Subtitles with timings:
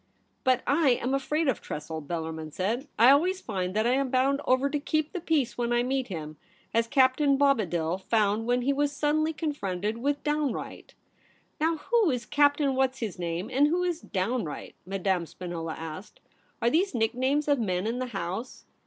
[0.43, 4.41] 'But I am afraid of Tressel,' Bellarmin said;* I always find that I am bound
[4.47, 6.37] over to keep the peace when I meet him,
[6.73, 10.95] as Captain Bobadil found when he was suddenly con fronted with Downright.''
[11.61, 16.19] Now who is Captain What's his name, and who is Downright?' Madame Spinola asked.'
[16.63, 18.65] Are these nicknames of men in the House